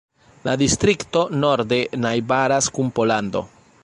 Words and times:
La 0.47 0.53
distrikto 0.61 1.21
norde 1.43 1.79
najbaras 2.07 2.71
kun 2.79 2.91
Pollando. 3.01 3.45